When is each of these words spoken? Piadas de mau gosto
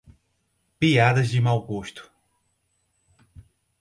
Piadas 0.79 1.29
de 1.29 1.39
mau 1.39 1.61
gosto 1.63 2.11